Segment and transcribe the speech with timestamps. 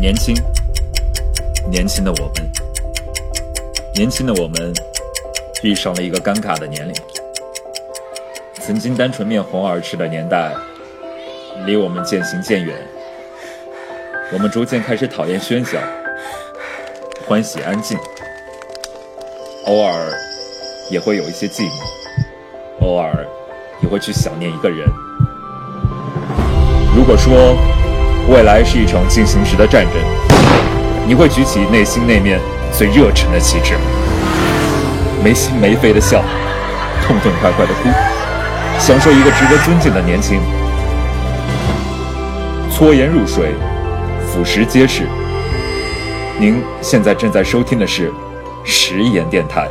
[0.00, 0.34] 年轻，
[1.70, 2.50] 年轻的我们，
[3.94, 4.72] 年轻的我们，
[5.62, 6.94] 遇上了一个尴尬的年龄。
[8.62, 10.54] 曾经单纯面红耳赤的年代，
[11.66, 12.74] 离我们渐行渐远。
[14.32, 15.76] 我们逐渐开始讨厌喧嚣，
[17.28, 17.98] 欢喜安静，
[19.66, 20.10] 偶尔
[20.90, 21.64] 也会有一些寂
[22.80, 23.26] 寞，偶尔
[23.82, 24.88] 也会去想念一个人。
[26.96, 27.54] 如果说
[28.30, 29.94] 未来是一场进行时的战争，
[31.04, 32.38] 你会举起内心那面
[32.72, 33.74] 最热忱的旗帜，
[35.20, 36.22] 没心没肺的笑，
[37.02, 37.88] 痛痛快快的哭，
[38.78, 40.40] 享受一个值得尊敬的年轻。
[42.70, 43.52] 搓盐入水，
[44.28, 45.08] 腐蚀皆是。
[46.38, 48.12] 您现在正在收听的是
[48.62, 49.68] 食盐电台。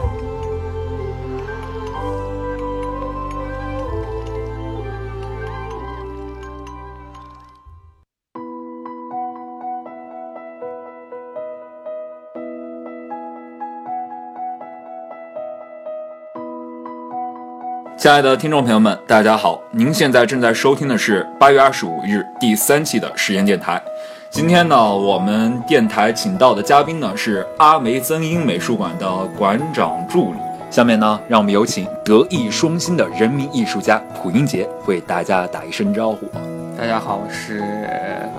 [17.99, 19.61] 亲爱的听众朋友们，大家好！
[19.71, 23.81] 您现在正在收听的是八月二十五日第三期的实验电台。
[24.29, 30.39] 今天呢，我们电台请到的嘉宾呢是阿梅曾英美术馆的馆长助理。
[30.71, 36.58] 下面呢，让我们有请德艺双馨的人民艺术家蒲英杰为大家打一声招呼。
[36.79, 37.61] 大家好，我是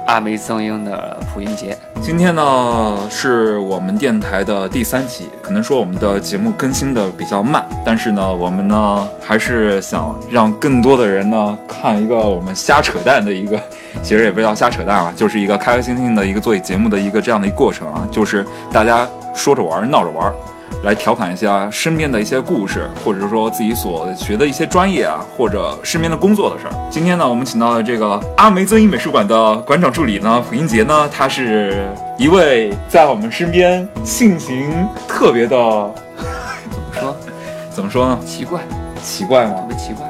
[0.07, 1.77] 阿梅曾英的蒲英杰。
[2.01, 13.61] 今天呢，是我们电台的第三期，可能说我们的节目更新的比较慢，但是呢，我们呢还是想让更多的人呢看一个我们瞎扯淡的一个，
[14.03, 20.33] 其实也不叫瞎扯淡啊，就是一个开开心心的一个做节目的一个这样的一个过程啊，就是大家说着玩，闹着玩。
[20.83, 26.73] 来调侃一下身边的一些故事，或者说自己所学的一些专业啊，或者身边的工作的事儿。
[26.91, 31.87] 今天呢，我们请到了这个阿梅曾英美术馆的馆长助理呢，蒲英杰呢，他是
[32.17, 35.91] 一位在我们身边性情特别的，
[36.71, 37.17] 怎么说？
[37.71, 38.19] 怎么说呢？
[38.25, 38.61] 奇怪，
[39.03, 39.55] 奇怪吗？
[39.61, 40.07] 特别奇怪，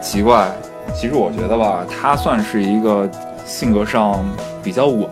[0.00, 0.48] 奇怪。
[0.94, 3.08] 其实我觉得吧，他算是一个
[3.44, 4.24] 性格上
[4.62, 5.08] 比较稳，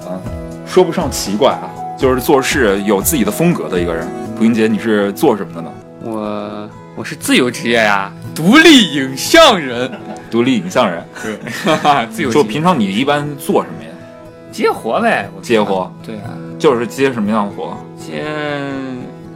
[0.67, 1.67] 说不上奇怪啊，
[1.99, 4.07] 就是做事有自己的风格的一个人。
[4.41, 5.71] 蒲英杰，你是做什么的呢？
[6.03, 9.93] 我我是自由职业呀，独立影像人，
[10.31, 11.05] 独立影像人。
[11.23, 12.33] 对，自由。
[12.33, 13.91] 就平常你一般做什么呀？
[14.51, 15.29] 接活呗。
[15.43, 15.93] 接活。
[16.03, 16.31] 对啊。
[16.59, 17.77] 就是接什么样的活？
[17.99, 18.25] 接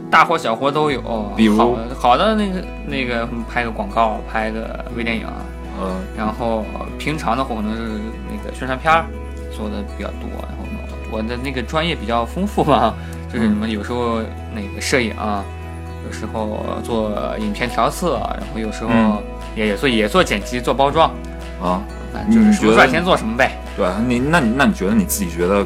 [0.09, 1.31] 大活小活都有。
[1.37, 5.27] 比如好的那个那个拍个广告，拍个微电影。
[5.79, 5.87] 嗯。
[6.17, 6.65] 然后
[6.97, 7.83] 平常的活可能是
[8.27, 8.91] 那个宣传片
[9.55, 10.27] 做的比较多。
[10.41, 10.65] 然后
[11.11, 12.91] 我的那个专业比较丰富嘛。
[13.35, 14.21] 就是什么，有时候
[14.53, 15.43] 那个摄影，啊
[16.05, 18.89] 有时候做影片调色，然后有时候
[19.55, 21.11] 也也做也做剪辑、做包装
[21.61, 21.81] 啊。
[22.31, 23.51] 就是什么赚钱做什么呗。
[23.75, 25.65] 对，你那你那你觉得你自己觉得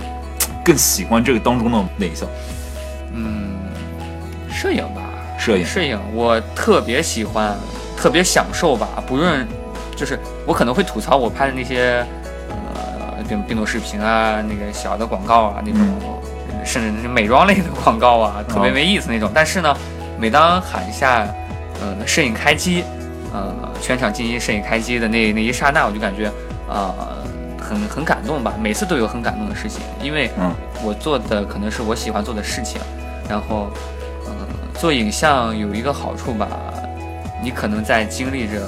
[0.66, 2.28] 更喜欢这个当中的哪一项？
[3.14, 3.52] 嗯，
[4.52, 5.02] 摄影吧。
[5.38, 7.56] 摄影，摄影，我特别喜欢，
[7.96, 8.88] 特别享受吧。
[9.06, 9.48] 不论
[9.96, 12.04] 就是我可能会吐槽我拍的那些
[12.50, 15.80] 呃病病毒视频啊，那个小的广告啊那种。
[16.70, 19.32] 甚至是美妆类的广告啊，特别没意思那种。
[19.34, 19.76] 但是呢，
[20.20, 21.28] 每当喊一下，
[21.82, 22.84] 呃，摄影开机，
[23.34, 26.32] 呃，全场进行摄影开机的那那一刹那，我就感觉，
[26.70, 26.94] 呃，
[27.60, 28.54] 很很感动吧。
[28.62, 30.30] 每次都有很感动的事情，因为
[30.84, 32.80] 我做的可能是我喜欢做的事情。
[33.28, 33.72] 然后，
[34.28, 34.32] 呃，
[34.80, 36.48] 做影像有一个好处吧，
[37.44, 38.62] 你可能在经历着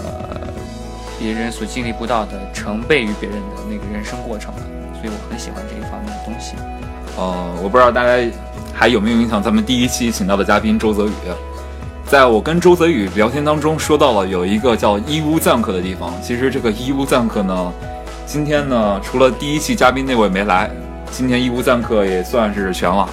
[1.19, 4.51] 别人所经历不到的成倍于别人的那个人生过程，
[4.93, 6.55] 所以我很喜欢这一方面的东西。
[7.17, 8.31] 呃，我不知道大家
[8.73, 11.11] 还有没有印象，咱们第一期请到的嘉宾周泽宇，
[12.05, 16.13] 在我跟周泽宇聊天当中说到了有一个叫伊乌赞克的地方。
[16.21, 17.73] 其实这个伊乌赞克呢，
[18.25, 20.69] 今天呢除了第一期嘉宾那位没来，
[21.11, 23.09] 今天伊乌赞克也算是全了。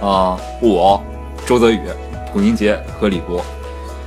[0.00, 1.02] 啊，我
[1.44, 1.80] 周泽宇、
[2.32, 3.44] 蒲英杰和李博。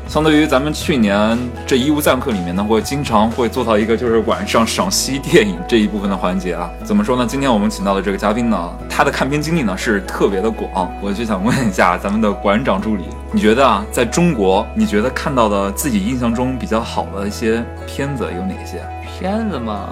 [0.08, 6.70] 相对于咱们去年这义务赞客里面呢，会经常会做到一个就是晚上赏析电影这一部分的环节啊。
[6.84, 7.26] 怎么说呢？
[7.28, 10.90] 今天我们请到的这个嘉宾呢，他的看片经历呢是特别的广。
[11.02, 18.82] 我就想问一下咱们的馆长助理，你觉得啊，在中国，你觉得看到的自己印象中比较好的一些片子有哪些？
[19.18, 19.90] 片子嘛，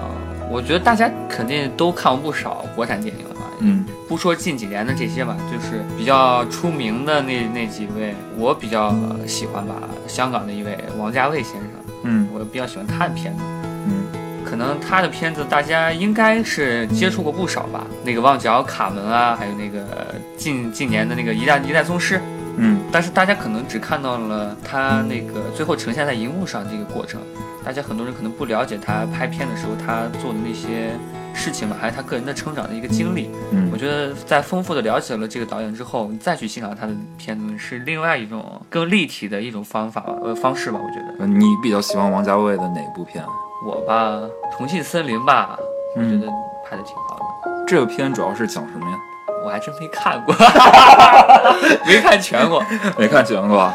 [0.50, 3.24] 我觉得大家肯定都看过不少国产电影。
[3.60, 8.94] 嗯，不说近几年的这些吧，就是比较出名的那那几位，我比较
[9.26, 9.74] 喜欢吧。
[10.06, 11.70] 香港的一位王家卫先生，
[12.04, 13.42] 嗯，我比较喜欢他的片子，
[13.88, 14.06] 嗯，
[14.44, 17.84] 可能他的片子大家应该是接触过不少吧。
[18.04, 22.18] 那个《旺角卡门》啊，还有那个近近年的那个《一代一代宗师》，
[22.56, 27.20] 嗯，但是大家可能只看到了他那个最后呈现在荧幕上这个过程，
[27.64, 30.92] 大家很多人可能不了解他拍片的时候他做的那些。
[31.34, 33.30] 事情吧，还是他个人的成长的一个经历。
[33.52, 40.78] 嗯我觉得在丰富的了解了这个导演之后，你再去欣赏他的片子是另外一种更立体的一种方法吧，呃方式吧。
[40.80, 43.24] 我觉得呃你比较喜欢王家卫的哪部片？
[43.66, 44.20] 我吧，
[44.56, 45.58] 《重庆森林》吧，
[45.96, 46.26] 我觉嗯得
[46.64, 47.64] 拍的挺好的。
[47.66, 48.96] 这个片主要是讲什么呀？
[49.44, 50.34] 我还真没看过，
[51.86, 52.62] 没看全过。
[52.96, 53.70] 没看全过。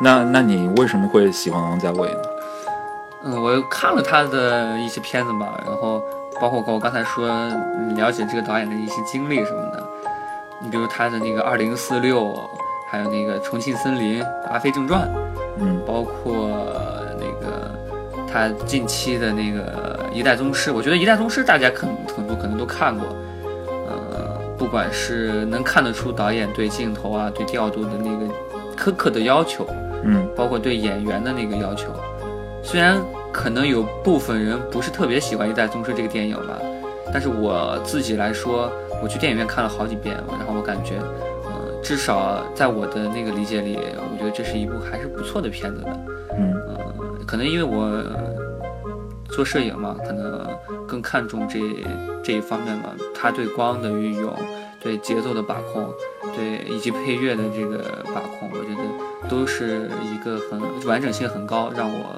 [0.00, 2.18] 那那你为什么会喜欢王家卫呢？
[3.24, 6.02] 嗯，我看了他的一些片子吧，然后
[6.40, 9.82] 包括我刚才说嗯了解这个导演的一些经历什么的。
[10.62, 12.24] 你比如他的那个《二零四六》，
[12.90, 15.02] 还有那个《重庆森林》《阿飞正传》，
[15.58, 16.48] 嗯包括
[17.18, 17.70] 那个
[18.26, 23.06] 他近期的那个《一代宗师》，我觉得《一代宗师》大家可能很多可能都看过，
[23.88, 28.26] 呃，不管是能看得出导演对镜头啊、对调度的那个
[28.76, 29.66] 苛刻的要求，
[30.04, 31.92] 嗯包括对演员的那个要求。
[32.62, 32.96] 虽然
[33.36, 36.58] 可能有部分人不是特别喜欢《一代宗师》这个电影吧，
[37.12, 38.72] 但是我自己来说，
[39.02, 40.94] 我去电影院看了好几遍，然后我感觉，
[41.44, 45.90] 呃，至少在我的那个理解里，我觉得这是一部还是不错的片子的。
[46.38, 48.02] 嗯嗯，可能因为我
[49.28, 50.46] 做摄影嘛，可能
[50.88, 51.60] 更看重这
[52.24, 52.94] 这一方面嘛。
[53.14, 54.34] 他对光的运用，
[54.80, 55.86] 对节奏的把控，
[56.34, 62.16] 对以及配乐的这个把控，我觉得都是一个很完整性很高，让我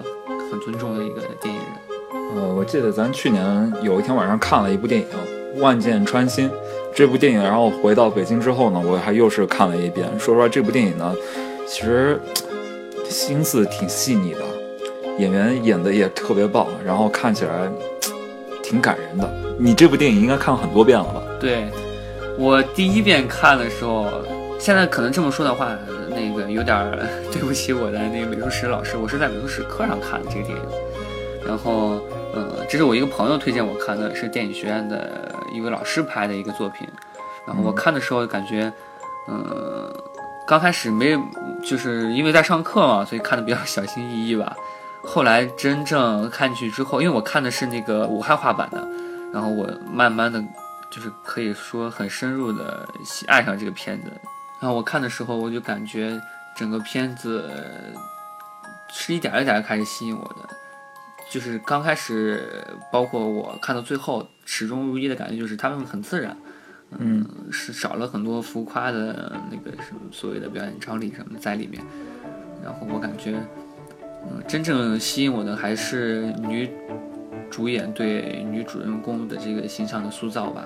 [0.51, 2.37] 很尊重的一个电影人。
[2.37, 5.07] 呃，我记得咱去年有一天晚上看了一部电影
[5.61, 6.49] 《万箭穿心》
[6.95, 10.09] 这部电影，然后回到北京之后呢，我还又是看了一遍。
[10.19, 11.15] 说实话，这部电影呢，
[11.67, 12.21] 其实
[13.09, 14.41] 心思挺细腻的，
[15.19, 17.71] 演员演的也特别棒，然后看起来
[18.63, 19.31] 挺感人的。
[19.59, 21.23] 你这部电影应该看了很多遍了吧？
[21.41, 21.69] 对
[22.39, 24.07] 我第一遍看的时候，
[24.59, 25.77] 现在可能这么说的话，
[26.19, 26.99] 那个有点儿
[27.33, 30.65] 对不起我的那个美术史老师，我是在美术史课上看的这个电影。
[31.47, 32.03] 然后，
[32.35, 36.87] 呃，这是我一个朋友推荐我看的，是电影学院的一位老师拍的一个作品。
[37.47, 38.71] 然后我看的时候感觉，
[39.29, 39.91] 嗯、
[40.47, 41.17] 刚开始没，
[41.65, 44.55] 就是因为在上课嘛，所以看的比较小心翼翼吧。
[45.03, 48.87] 后来真正看进去之后，因为我看的是那个武汉话版的，
[49.33, 50.43] 然后我慢慢的，
[50.91, 52.87] 就是可以说很深入的
[53.27, 54.13] 爱上这个片子。
[54.61, 56.21] 然后我看的时候，我就感觉
[56.57, 57.49] 整个片子
[58.91, 60.49] 是一点儿一点儿开始吸引我的。
[61.31, 66.37] 就是刚开始，包括我看到最后，始终如一的感觉就是他们很自然，
[66.99, 71.85] 嗯，是少了很多浮夸的那个什么所谓的表演张力什么的在里面。
[72.65, 73.39] 然后我感觉，
[74.25, 76.71] 嗯，真正吸引我的还是女
[77.51, 80.65] 主演对女主人公的这个形象的塑造吧，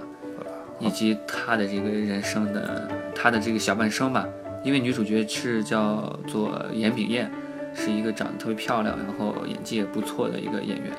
[0.82, 4.26] 以及她的这个人生的她的这个小半生吧。
[4.64, 7.31] 因为女主角是叫做严炳燕，
[7.75, 10.93] 是一个长得特别漂亮，然后演技也不错的一个演员。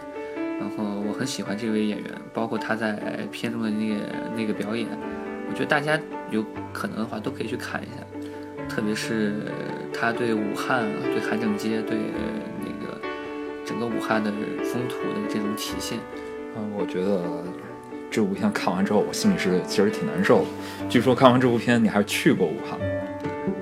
[0.60, 2.94] 然后我很喜欢这位演员，包括她在
[3.32, 3.96] 片中的那个
[4.36, 4.88] 那个表演，
[5.50, 6.00] 我觉得大家
[6.30, 6.44] 有
[6.74, 8.04] 可能的话都可以去看一下。
[8.70, 9.44] 特别是
[9.94, 11.98] 他对武汉，对汉正街，对
[12.60, 13.00] 那个
[13.64, 14.32] 整个武汉的
[14.64, 16.00] 风土的这种体现。
[16.56, 17.22] 嗯，我觉得
[18.13, 20.45] 这部片看完之后，我心里是其实挺难受的。
[20.88, 22.80] 据说看完这部片，你还去过武汉，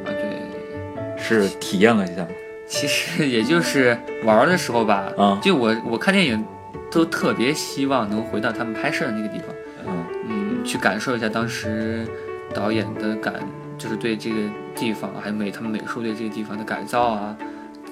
[0.03, 2.27] 啊，对，是体验了一下？
[2.68, 6.45] 其实也就是玩儿的时候吧，啊就我我看电影
[6.92, 9.48] 都特别希望能回到他们拍摄的那个地方，
[9.88, 12.06] 嗯嗯，去感受一下当时
[12.53, 13.36] 导演的感，
[13.77, 14.36] 就是对这个
[14.75, 17.38] 地方还有美他们美术对这个地方的改造啊，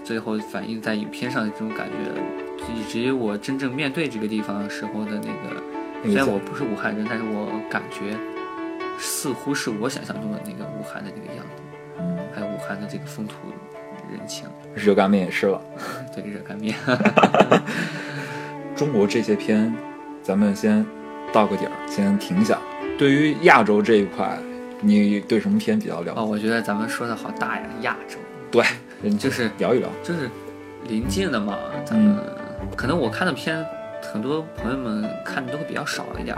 [0.04, 5.64] 最后反映在影片上的这种感觉，以及我真正面对这个地方时候的，那个
[6.04, 8.16] 虽然我不是武汉人，但是我感觉
[8.98, 11.62] 似乎是我想象中的那个武汉的那个样子，
[12.00, 13.36] 嗯，还有武汉的这个风土
[14.12, 15.62] 人情，热干面也是了。
[16.16, 16.76] 对热干面。
[18.76, 19.74] 中国这些片，
[20.24, 20.86] 咱们先
[21.34, 22.58] 到个底儿，先停下。
[22.98, 24.38] 对于亚洲这一块，
[24.82, 26.20] 你对什么片比较了解？
[26.22, 28.18] 哦，我觉得咱们说的好大呀，亚洲
[28.50, 28.64] 对，
[29.18, 29.90] 就是聊一聊。
[30.02, 30.30] 就是
[30.88, 32.18] 临近的嘛，咱们、
[32.76, 33.64] 可能我看的片，
[34.02, 36.36] 很多朋友们看的都会比较少一点，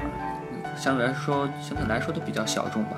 [0.75, 2.97] 相对来说相对来说都比较小众吧。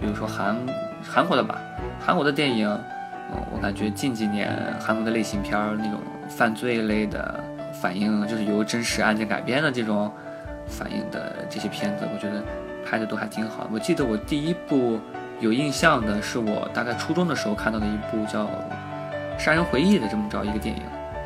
[0.00, 0.56] 比如说韩
[1.02, 1.58] 韩国的吧，
[2.04, 2.68] 韩国的电影，
[3.32, 7.42] 嗯，我感觉近几年韩国的类型片儿那种犯罪类的
[7.80, 10.10] 反映，就是由真实案件改编的这种
[10.66, 12.42] 反映的这些片子，我觉得
[12.84, 13.68] 拍的都还挺好。
[13.72, 14.98] 我记得我第一部
[15.40, 18.44] 有印象的是我大概初中的时候看到的一部叫
[19.38, 20.82] 《杀人回忆》的这么着一个电影。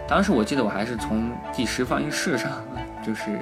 [0.09, 2.51] 当时我记得我还是从第十放映室上，
[3.05, 3.39] 就是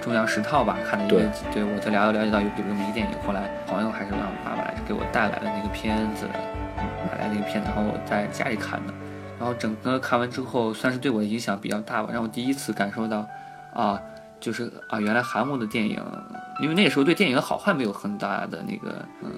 [0.00, 1.20] 中央十套吧看的一个，
[1.52, 3.16] 对我才了了解到有有这么一个电影。
[3.26, 6.26] 后来朋友还是让爸爸来给我带来了那个片子，
[7.06, 8.94] 买来那个片子，然后我在家里看的。
[9.38, 13.26] 然后整个看完之后，算是对我的影响比较大吧，让我第一次感受到，
[13.74, 14.00] 啊，
[14.38, 16.00] 就是啊，原来韩国的电影，
[16.60, 19.32] 因为那时候对电影的好坏没有很大的那个嗯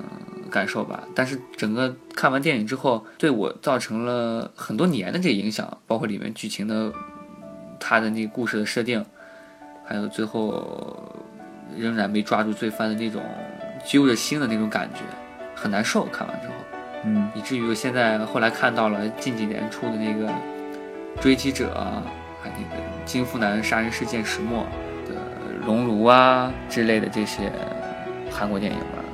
[0.50, 6.92] 感受吧，但是整个看完电影之后，对我造成了很多年的这个影响，包括里面剧情的，
[7.80, 9.04] 它的那个故事的设定，
[9.87, 10.66] 还有最后
[11.76, 13.23] 仍然没抓住罪犯的那种
[13.85, 15.00] 揪着心的那种感觉，
[15.55, 16.05] 很难受。
[16.07, 16.55] 看完之后，
[17.05, 20.26] 嗯以至于我现在后来看到了近几年出的那个
[21.21, 22.02] 《追击者》啊，
[22.43, 24.66] 还有那个金富南杀人事件始末
[25.07, 25.14] 的
[25.66, 27.52] 《熔炉》啊之类的这些
[28.31, 29.05] 韩国电影吧，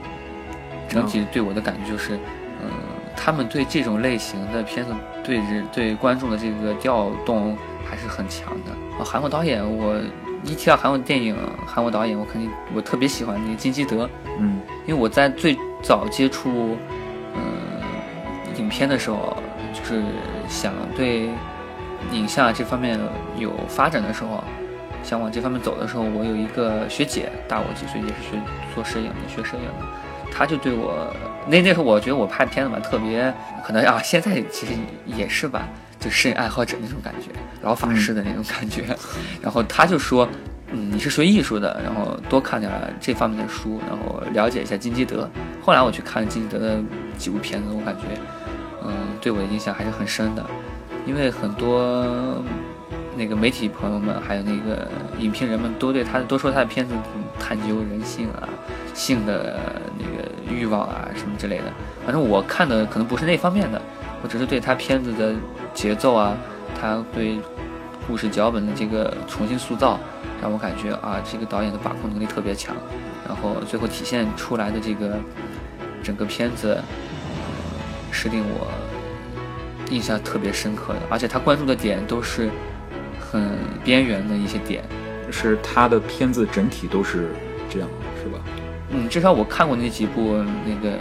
[0.88, 2.16] 整体对我的感觉就是，
[2.62, 2.70] 嗯、
[3.14, 8.72] 他们对这种类型的片子对人对观众的这个调动还是很强的。
[8.98, 10.00] 啊，韩国导演我
[10.44, 14.08] 一提到韩国电影、韩国导演，我肯定我特别喜欢那个金基德，
[14.38, 14.60] 嗯。
[14.84, 16.76] 因为我在最早接触，
[17.36, 17.42] 嗯、
[18.58, 19.36] 影片的时候，
[19.72, 20.02] 就是
[20.48, 21.30] 想对
[22.10, 22.98] 影像这方面
[23.38, 24.42] 有发展的时候，
[25.04, 28.42] 想往这方面走的时候，我有一个学姐大我几岁，也是学
[28.74, 29.64] 做摄影的，学摄影。
[29.78, 29.86] 的，
[30.32, 31.06] 她就对我
[31.46, 33.32] 那那时候我觉得我拍片子嘛，特别
[33.64, 34.72] 可能啊，现在其实
[35.06, 35.68] 也是吧，
[36.02, 37.30] 就摄影爱好者那种感觉，
[37.62, 38.84] 老法师的那种感觉，
[39.40, 40.28] 然后他就说。
[40.74, 45.28] 嗯，你是学艺术的，然后多看点这方面的书，然后了解一下金基德。
[45.60, 46.80] 后来我去看金基德的
[47.18, 48.04] 几部片子，我感觉，
[48.82, 48.90] 嗯，
[49.20, 50.42] 对我的影响还是很深的。
[51.04, 52.42] 因为很多
[53.18, 56.94] 那个媒体朋友们，还有那个影评人们，都对他都说他的片子
[57.38, 58.48] 探究人性啊、
[58.94, 59.60] 性的
[59.98, 61.64] 那个欲望啊什么之类的。
[62.02, 63.78] 反正我看的可能不是那方面的，
[64.22, 65.34] 我只是对他片子的
[65.74, 66.36] 节奏啊，
[66.80, 67.38] 他对
[68.06, 69.98] 故事脚本的这个重新塑造。
[70.40, 72.74] 让我感觉啊，这个导演的把控能力特别强，
[73.28, 75.16] 然后最后体现出来的这个
[76.02, 76.82] 整个片子，呃
[78.10, 78.66] 是令我
[79.88, 82.50] 印象特别深刻的，而且他关注的点都是
[83.20, 84.82] 很边缘的一些点。
[85.30, 87.28] 是他的片子整体都是
[87.70, 87.88] 这样，
[88.22, 88.38] 是吧？
[88.90, 90.98] 嗯，至少我看过那几部，那个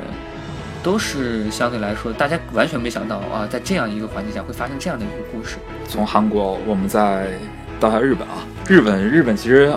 [0.83, 5.57] 都是相对来说，大家完全没想到啊，在这样一个环境下会发生这样的一个故事。
[5.88, 7.27] 从韩国，我们再
[7.79, 9.73] 到下日本啊，日本日本其实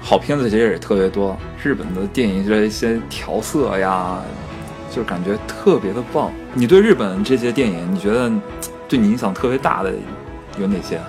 [0.00, 4.20] 好片子其实也特别多，日本的电影这些调色呀，
[4.90, 6.30] 就感觉特别的棒。
[6.54, 8.30] 你对日本这些电影，你觉得
[8.88, 9.92] 对你影响特别大的
[10.58, 11.00] 有哪些？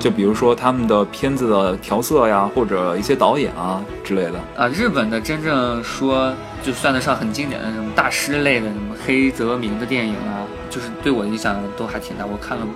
[0.00, 4.40] 就比如说他们的片子的调色呀，或者一些导演啊之类的。
[4.56, 12.66] 啊，日本的真正说就算得上很经典的什么大师类的什么黑泽明的电影啊，就是对我的影响都还挺大，我看了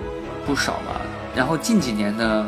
[0.45, 1.00] 不少吧。
[1.35, 2.47] 然后近几年呢，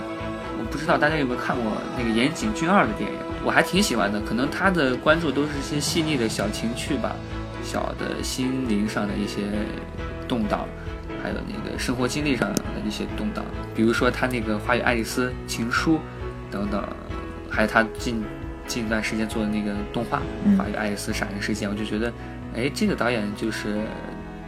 [0.58, 3.16] 我不知道大家有没有看过那个岩井俊二的电影，
[3.46, 4.20] 我还挺喜欢的。
[4.20, 7.16] 可能他的关注都是一些细腻的小情趣吧，
[7.64, 9.40] 小的心灵上的一些
[10.28, 10.68] 动荡。
[11.22, 15.96] 还有那个生活经历上的一些动荡，比如说他那个《花与爱丽丝》《情书》
[16.50, 16.82] 等等，
[17.50, 18.22] 还有他近
[18.66, 22.12] 近段时间做的那个动画嗯《花与爱丽丝杀人事件》，我就觉得，
[22.54, 23.80] 哎，这个导演就是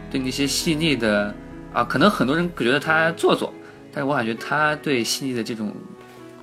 [0.09, 1.33] 对那些细腻的
[1.73, 3.53] 啊，可能很多人觉得他做作，
[3.91, 5.73] 但是我感觉他对细腻的这种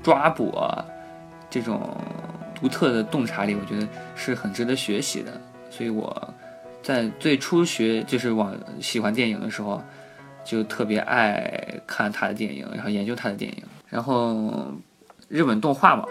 [0.03, 0.85] 抓捕啊，
[1.49, 1.97] 这种
[2.55, 5.41] 独特的洞察力，我觉得是很值得学习的。
[5.71, 6.35] 所以我
[6.83, 9.83] 在最初学就是往喜欢电影的时候。
[10.47, 13.63] 就特别爱看他的电影，然后研究他的电影。
[13.91, 14.73] 然后
[15.29, 16.05] 日本动画嘛，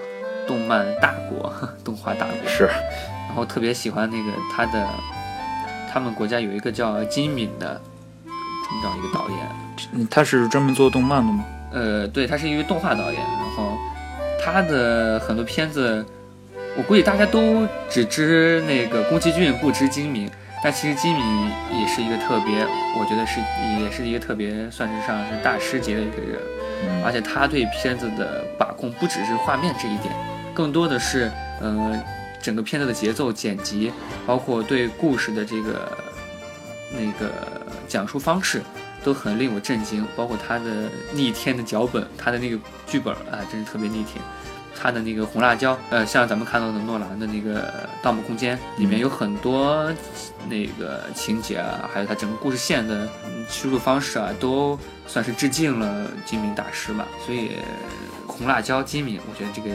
[0.46, 1.52] 动漫大国，
[1.86, 2.66] 动画大国是。
[3.28, 4.88] 然后特别喜欢那个他的，
[5.92, 7.82] 他们国家有一个叫金敏的
[8.64, 11.46] 这么着一个导演，他是专门做动漫的吗？
[11.72, 13.16] 呃，对，他是一位动画导演。
[13.16, 13.78] 然后
[14.42, 16.06] 他的很多片子，
[16.78, 20.30] 我估计大家都只知那个宫崎骏，不知金敏。
[20.66, 22.66] 但其实金敏也是一个特别，
[22.98, 23.40] 我觉得是
[23.80, 26.42] 也是一个特别算是上是大师级的一个人，
[26.84, 30.12] 嗯而且他对片子的把控不只是画面这一点，
[30.56, 31.32] 更多的是
[31.62, 32.04] 呃
[32.42, 33.94] 整个片子的节奏、剪辑，
[34.26, 35.96] 包括对故事的这个
[36.92, 37.32] 那个
[37.88, 38.64] 讲述方式，
[39.04, 40.04] 都很令我震惊。
[40.16, 42.58] 包括他的逆天的脚本，他的那个
[42.88, 44.20] 剧本啊，真是特别逆天。
[44.78, 47.62] 他的那个红辣椒，呃，像咱们看到的诺兰的那个
[48.04, 49.92] 《盗梦空间》里面有很多
[50.50, 53.08] 那个情节啊，还有他整个故事线的
[53.50, 54.78] 叙述方式啊，都
[55.08, 57.08] 算是致敬了金敏大师吧。
[57.26, 57.52] 所以
[58.28, 59.70] 红辣椒金敏，我觉得这个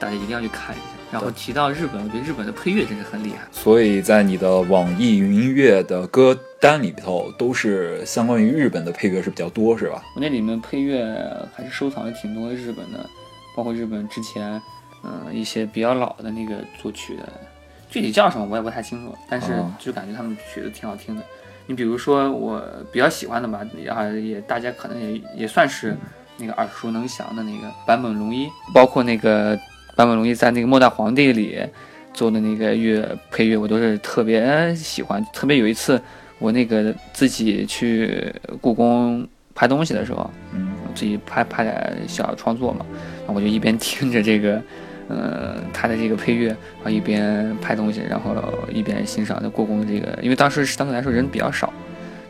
[0.00, 0.84] 大家一定要去看一下。
[1.10, 3.48] 然后提到日本，我觉得日本的配乐真是很厉害。
[3.50, 10.02] 所以在你的网易云音乐的歌单里头，都是相关于日本的配乐是比较多，是吧？
[10.14, 11.18] 我那里面配乐
[11.56, 13.08] 还是收藏了挺多日本的。
[13.58, 14.52] 包括日本之前，
[15.02, 17.28] 嗯、呃，一些比较老的那个作曲的，
[17.90, 21.22] 具体叫什么我也不太清楚，但是就感觉他们曲子挺好听的。
[21.66, 22.62] 你比如说我
[22.92, 25.96] 比较喜欢的吧，啊也大家可能也也算是
[26.36, 29.58] 那个耳熟能详的那个坂本龙一，包括那个
[29.96, 31.60] 坂本龙一在那个《末代皇帝》里
[32.14, 35.20] 做的那个乐配乐，我都是特别喜欢。
[35.32, 36.00] 特别有一次，
[36.38, 44.62] 我那个自己去故宫拍东西的时候，嗯自己拍拍点小创作嘛，然后我就一边听着这个，
[45.08, 48.34] 呃，他的这个配乐，然后一边拍东西，然后
[48.72, 51.72] 一边欣赏着故宫的这个，因为当时相对来说人比较少，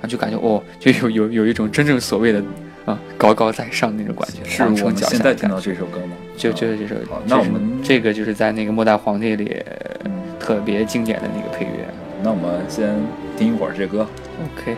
[0.00, 2.42] 然后就感觉哦，就有有有一种真正所谓的
[2.84, 5.60] 啊高高在上那种感觉，是我们现在听到。
[5.60, 6.16] 这首歌吗？
[6.36, 9.60] 就就是这首好，那我们这个就是在那个《末代皇帝》里
[10.04, 11.72] 嗯，特别经典的那个配乐。
[12.22, 12.94] 那我们先
[13.36, 14.06] 听一会儿这歌。
[14.56, 14.76] OK，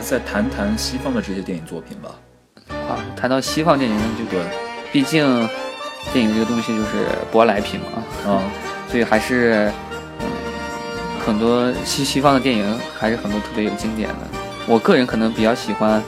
[0.00, 2.10] 再谈谈西方的这些电影作品吧。
[2.88, 4.44] 啊，谈到西方电影，这个，
[4.90, 5.48] 毕竟
[6.12, 8.02] 电影这个东西就是舶来品嘛，
[8.32, 8.42] 啊，
[8.90, 9.70] 所以还是
[10.20, 10.26] 嗯
[11.24, 14.16] 很多西西方的电影还是很多特别有经典的。
[14.66, 16.02] 我个人可能比较喜欢，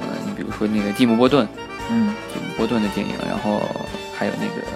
[0.00, 1.46] 嗯、你比如说那个蒂姆·波顿，
[1.90, 3.62] 嗯蒂姆·波顿的电影，然后
[4.16, 4.66] 还有那个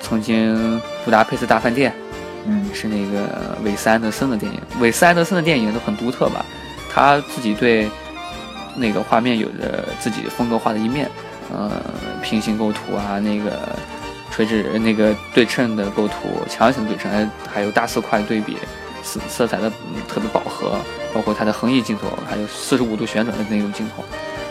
[0.00, 1.90] 曾经《布达佩斯大饭店》。
[2.48, 4.60] 嗯是那个韦斯安德森的电影。
[4.78, 6.46] 韦斯安德森的电影都很独特吧，
[6.96, 7.86] 他自己对
[8.74, 11.10] 那个画面有着自己风格化的一面，
[11.52, 11.70] 呃，
[12.22, 13.78] 平行构图啊，那个
[14.30, 18.56] 垂直那个对称的构图，强行对称，还有大色块对比，
[19.02, 19.70] 色色彩的、
[20.08, 20.80] 特别饱和，
[21.12, 24.02] 包括它的横移镜头，还有四十五度旋转的那种镜头，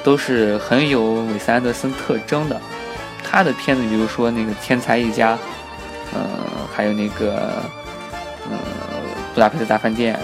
[0.03, 1.01] 都是很有
[1.33, 2.61] 韦斯安德森特征的。
[3.23, 5.33] 他的片子，比如说那个《天才一家》，
[6.13, 6.21] 呃，
[6.71, 7.63] 还有那个。
[8.47, 8.59] 呃，
[9.33, 10.19] 布达佩斯大饭店，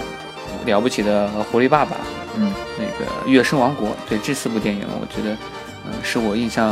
[0.64, 1.96] 了不起的狐狸爸爸，
[2.36, 5.34] 嗯那个月升王国，对这四部电影，我觉得，
[5.86, 6.68] 嗯、是我印象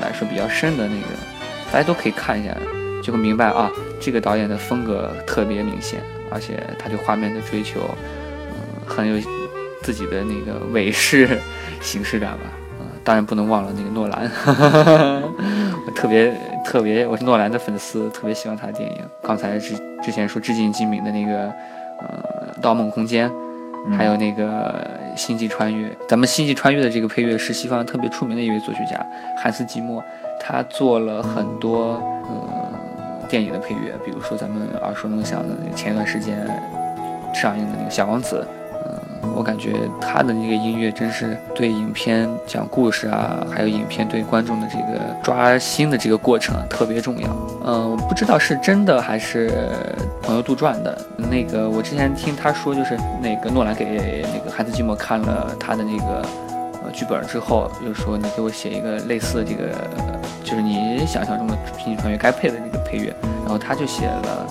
[0.00, 1.06] 来说比较深的那个，
[1.72, 2.54] 大家都可以看一下，
[3.02, 7.80] 就会明白啊，这个导演的风格特别明显，而且他对画面的追求，
[8.28, 8.54] 嗯、
[8.86, 9.20] 很有
[9.82, 11.38] 自己的那个美式
[11.80, 12.40] 形式感吧。
[12.80, 14.30] 嗯，当然不能忘了那个诺兰，
[15.86, 16.32] 我特别
[16.64, 18.98] 特别，我是诺兰的粉丝，特别喜欢他的电影。
[19.22, 21.52] 刚才之之前说致敬金敏的那个，
[22.00, 22.22] 呃，
[22.62, 23.28] 《盗梦空间》，
[23.86, 24.86] 嗯还有那个
[25.20, 25.88] 《星际穿越》。
[26.08, 29.04] 咱们《星际穿越》的这个配乐是西方特别出名的一位作曲家
[29.36, 30.02] 汉斯季默，
[30.40, 32.72] 他做了很多呃
[33.28, 36.38] 电影的配乐，比如说咱们耳熟能详的那前一段时间
[37.34, 38.46] 上映的那个《小王子》。
[39.34, 47.28] 我感觉他的那个音乐真是对影片讲故事啊，还有影片对观众的这个抓心的这个过程特别重要。
[47.64, 49.50] 嗯，我不知道是真的还是
[50.22, 50.96] 朋友杜撰的。
[51.16, 56.26] 那个我之前听他说，就是那个诺兰给那个汉斯季默看了他的那个
[56.84, 59.68] 呃剧本之后，就说你给我写一个类似的这个，
[60.44, 64.46] 就是你想象中的《星际穿越》该配的那个配乐，然后他就写了。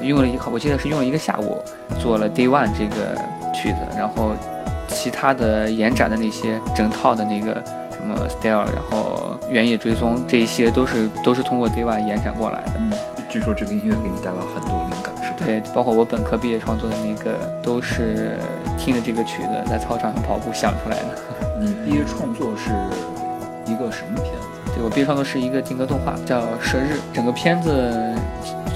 [0.00, 1.62] 呃，用了一个，我记得是用了一个下午
[1.98, 3.14] 做了 Day One 这个
[3.52, 4.32] 曲子，然后
[4.88, 7.54] 其他的延展的那些整套的那个
[7.90, 12.72] 什么 Style，然后原野追踪这一些都是都是通过 Day One 延展过来的。
[12.78, 12.92] 嗯，
[13.28, 15.36] 据说这个音乐给你带来很多灵感，是吧？
[15.44, 17.32] 对，包括我本科毕业创作的那个，
[17.62, 18.38] 都是
[18.78, 21.06] 听着这个曲子在操场上跑步想出来的。
[21.60, 22.70] 你毕业创作是
[23.70, 24.72] 一个什么片子？
[24.74, 26.94] 对我毕业创作是一个定格动画，叫《射日》。
[27.14, 28.14] 整个片子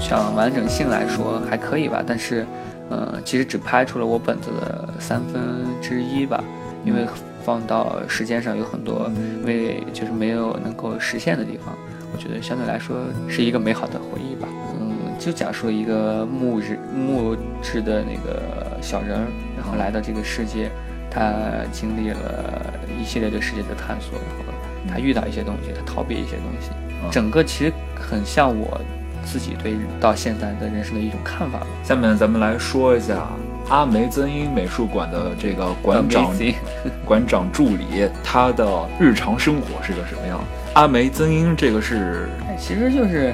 [0.01, 2.45] 讲完整性来说还可以吧，但是，
[2.89, 5.41] 呃，其实只拍出了我本子的三分
[5.81, 6.43] 之一吧，
[6.85, 7.05] 因为
[7.43, 9.11] 放到时间上有很多
[9.43, 11.75] 为就是没有能够实现的地方。
[12.13, 14.47] 我觉得相对来说是一个美好的回忆吧。
[14.79, 18.41] 嗯，就讲述一个木质木质的那个
[18.81, 19.27] 小人儿，
[19.57, 20.69] 然后来到这个世界，
[21.09, 21.33] 他
[21.71, 24.53] 经历了一系列对世界的探索，然后
[24.87, 26.69] 他遇到一些东西，他逃避一些东西，
[27.03, 28.79] 嗯整个其实很像我
[29.25, 31.67] 自己对到现在的人生的一种看法吧。
[31.83, 33.27] 下面咱们来说一下
[33.69, 36.31] 阿梅曾英美术馆的这个馆长
[37.03, 38.65] 馆长助理，他的
[38.99, 40.39] 日常生活是个什么样？
[40.75, 43.33] 阿梅曾英这个是哎其实就是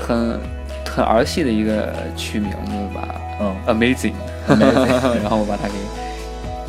[0.00, 0.40] 很
[0.88, 3.08] 很儿戏的一个取名字吧
[3.40, 5.74] 嗯，Amazing，Amazing 然后我把它给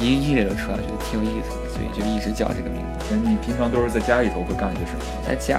[0.06, 3.16] 音译了出来，觉得挺有意思的，所以就一直叫这个名字。
[3.16, 5.02] 你平常都是在家里头会干些什么？
[5.28, 5.58] 在家，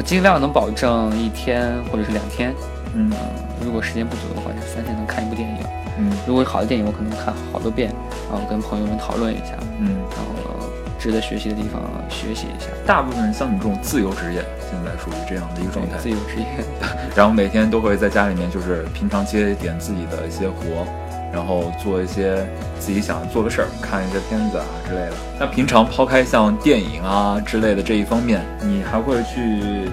[0.00, 2.54] 我尽量能保证一天或者是两天，
[2.94, 3.18] 嗯嗯，
[3.62, 5.56] 如果时间不足的话，就三天能看一部电影。
[5.98, 7.92] 嗯如果好的电影，我可能看好多遍，
[8.32, 12.68] 然后跟朋友们讨论一下，嗯，然后值得学习的地方学习一下。
[12.86, 16.46] 大部分人像你这种自由职业，现在属于这样的一个状态自，由职业，
[17.14, 20.86] 然后每天都会在家里面就是平常接一点自己的一些活，
[21.32, 22.46] 然后做一些
[22.78, 25.12] 自己想做的事儿，看一些片子啊之类的。
[25.38, 29.90] 那平常抛开像电影啊之类的这一方面，你还会去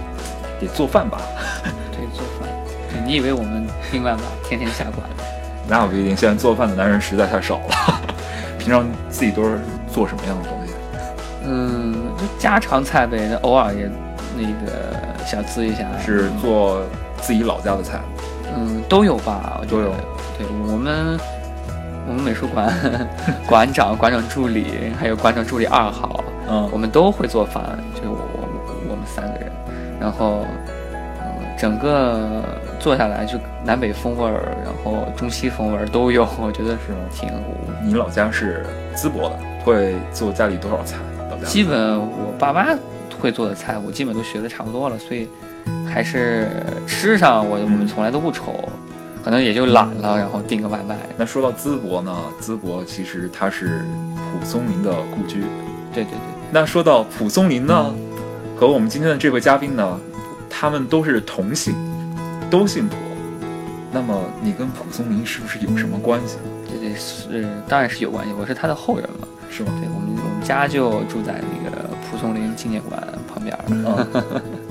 [0.60, 1.22] 得做饭吧？
[1.92, 2.50] 对，做饭。
[2.90, 5.24] 对你以为我们另外吧，天天下馆子？
[5.68, 8.02] 那不一定，现在做饭的男人实在太少了。
[8.58, 9.60] 平常自己都是
[9.92, 10.74] 做什么样的东西？
[11.46, 13.90] 嗯，就家常菜呗，那偶尔也
[14.36, 14.96] 那个
[15.26, 15.86] 小吃一下。
[16.06, 16.82] 是做
[17.22, 18.00] 自己老家的菜？
[18.56, 19.96] 嗯，都有吧，我觉得都有。
[20.38, 21.20] 对我们，
[22.08, 22.74] 我们美术馆
[23.48, 27.64] 馆长、馆长助理，还有馆长助理二号，嗯我们都会做饭，
[27.96, 29.52] 就我我我们三个人，
[30.00, 30.46] 然后，
[31.22, 31.26] 嗯，
[31.58, 32.44] 整个
[32.80, 37.30] 做下来就南北风味儿，然后中西风味儿都有，我觉得是挺，
[37.84, 40.98] 你老家是淄博的，会做家里多少菜？
[41.32, 42.68] 老家基本我爸妈
[43.20, 45.28] 会做的菜，我基本都学的差不多了，所以
[45.92, 46.48] 还是
[46.86, 48.54] 吃上我我们从来都不愁，
[49.28, 50.98] 可能也就懒了，然后订个外卖。
[51.18, 53.82] 那说到淄博呢，淄博其实它是
[54.16, 55.42] 蒲松龄的故居。
[55.94, 56.20] 对对对。
[56.50, 57.94] 那说到蒲松龄呢，
[58.56, 60.00] 和我们今天的这位嘉宾呢，
[60.50, 61.76] 他们都是同姓，
[62.50, 62.96] 都姓蒲。
[63.92, 66.38] 那么你跟蒲松龄是不是有什么关系？
[66.66, 68.32] 对对是，当然是有关系。
[68.40, 69.28] 我是他的后人嘛。
[69.52, 69.74] 是吗？
[69.82, 73.64] 对我们我们家就住在那个蒲松龄纪念馆旁边儿。
[73.68, 73.84] 嗯，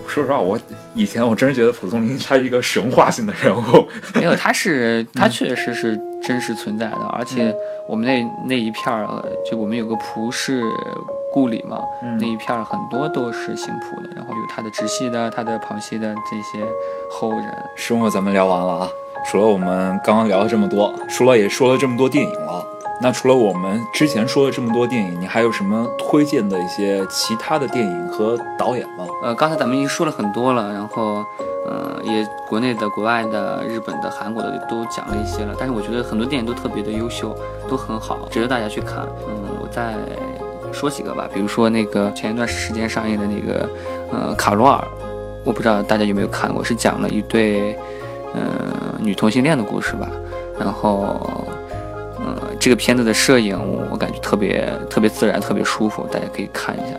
[0.07, 0.59] 说实话，我
[0.95, 3.87] 以前我真是觉得蒲松龄他是一个神话性的人物。
[4.15, 7.55] 没有，他是他确实是真实存在的，而且
[7.89, 10.63] 我们那那一片儿，呃就我们有个蒲氏
[11.33, 16.65] 故里嘛，嗯那一片儿很多都是姓蒲的，然后有他的直系的、他的旁系的这些
[17.11, 17.45] 后人。
[17.77, 18.89] 生活咱们聊完了啊，
[19.31, 22.65] 除了我们刚刚聊了这么多，说了也说了这么多电影了。
[23.01, 29.07] 那除了我们之前说的这么多电影，你还有什么推荐的一些其他的电影和导演吗？
[29.23, 31.23] 呃，刚才咱们已经说了很多了，然后，
[31.67, 35.55] 呃，也国内的、国外的、日本的、韩国的都讲了一些了。
[35.59, 37.37] 但是我觉得很多电影都特别的优秀，
[37.69, 39.07] 都很好，值得大家去看。
[39.29, 39.95] 嗯，我再
[40.73, 43.69] 说几个吧，比如说那个前一段时间上映的那个，
[44.11, 44.83] 呃，卡罗尔，
[45.45, 47.79] 我不知道大家有没有看过，是讲了一对，
[48.35, 48.41] 呃，
[48.99, 50.09] 女同性恋的故事吧。
[50.59, 51.46] 然后，
[52.67, 53.57] 这个片子的摄影
[53.93, 56.99] 我感觉特别特别自然，特别舒服，大家可以看一下。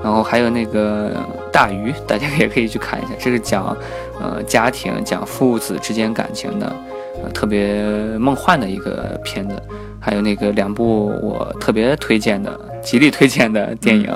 [0.00, 1.10] 然后还有那个
[1.50, 3.76] 大鱼，大家也可以去看一下，这是讲
[4.20, 6.72] 呃家庭、讲父子之间感情的，
[7.20, 7.82] 呃特别
[8.16, 9.60] 梦幻的一个片子。
[9.98, 14.08] 还有那个两部我特别推荐的、极力推荐的电影，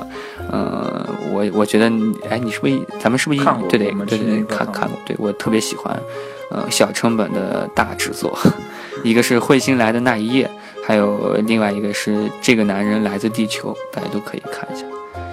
[0.53, 6.01] 呃，我我觉得你，哎，你是不是咱们是不是一对对对对看看过，对我特别喜欢，
[6.53, 8.39] 呃，小成本的大制作，
[9.03, 10.49] 一个是彗星来的那一夜，
[10.83, 14.85] 还有另外一个是这个男人来自地球，大家都可以看一下。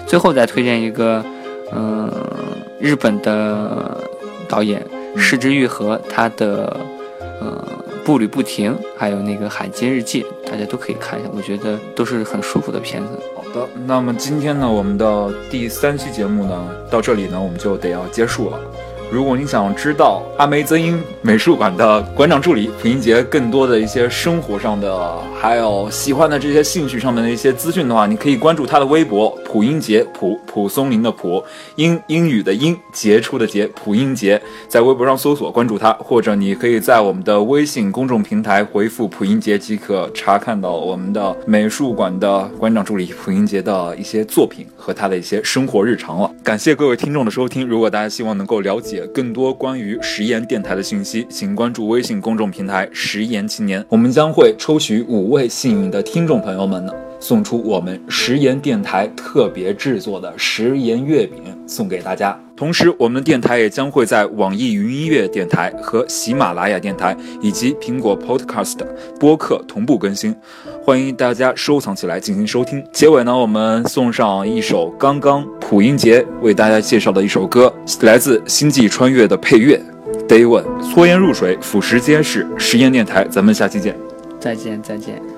[0.06, 1.24] 最后再推荐一个，
[1.72, 2.10] 嗯、
[2.80, 3.96] 日本的
[4.48, 4.84] 导演
[5.16, 6.76] 石之愈和他的，
[7.40, 7.68] 呃，
[8.04, 13.08] 步履不停，还有那个海街日记，大家都可以看一下，我觉得都是很舒服的片子。
[13.34, 18.58] 好的，那么今天呢，我们的第三期节目呢，到这里呢，我们就得要结束了。
[19.12, 31.42] 如果你想知道阿梅曾英美术馆的馆长助理普英杰更多的一些生活上的，还有喜欢的这些兴趣上面的一些资讯的话，你可以关注他的微博蒲英杰，蒲蒲松龄的蒲，
[31.74, 46.30] 英英语的英，杰出的杰，蒲英杰，在微博上搜索关注他，或者你可以在我们的微信公众平台回复蒲英杰即可查看到我们的美术馆的馆长助理蒲英杰的一些作品和他的一些生活日常了。
[46.44, 56.92] 感谢各位听众的收听，如果大家希望能够了解更多关于食盐电台的信息，请关注微信公众平台“食盐青年”，我们将会抽取五位幸运的听众朋友们呢。
[57.20, 62.36] 送出我们食盐电台特别制作的食盐月饼送给大家。
[62.56, 68.78] 同时，我们的电台也将会在网易云音乐电台和喜马拉雅电台以及苹果 Podcast
[69.18, 70.34] 播客同步更新，
[70.82, 72.84] 欢迎大家收藏起来进行收听。
[72.92, 79.80] 结尾呢，我们送上一首刚刚蒲英杰为大家介绍的一首歌，来自《星际穿越》的配乐。
[80.28, 82.46] Day One，搓烟入水，腐蚀皆是。
[82.58, 83.96] 食盐电台，咱们下期见。
[84.38, 85.29] 再见，再见。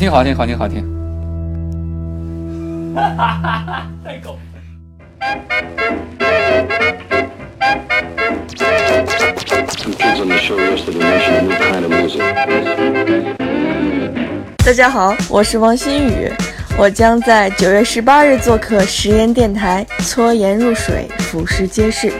[0.00, 0.82] 听，好听，好听，好听。
[2.94, 3.86] 哈哈哈！
[4.02, 4.38] 太狗。
[14.64, 16.32] 大家好，我是王新宇，
[16.78, 22.10] 我将在九月十八日做客实验电台，搓盐入水，俯视皆是。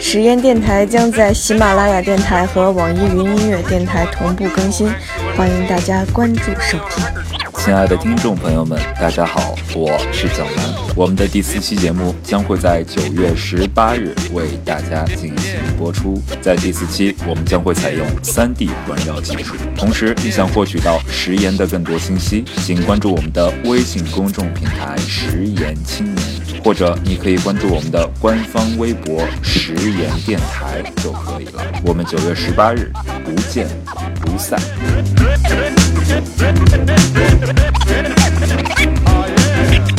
[0.00, 4.90] 实验电台将在喜马拉雅电台和网易云音乐电台同步更新，
[5.36, 7.17] 欢迎大家关注收听。
[7.68, 10.74] 亲爱的听众朋友们，大家好，我是蒋楠。
[10.96, 16.18] 我们的第四期节目将会在九月十八日为大家进行播出。
[16.40, 19.54] 在第四期，我们将会采用三 D 环绕技术。
[19.76, 26.26] 同时，你想获取到食盐的更多信息，请关注我们的微信公众平台“食盐青年”，
[26.64, 31.62] 或者你可以关注我们的官方微博“食盐电台”就可以了。
[31.84, 32.90] 我们九月十八日
[33.26, 34.00] 不见不
[34.38, 34.62] peace out.
[39.10, 39.97] Oh, yeah.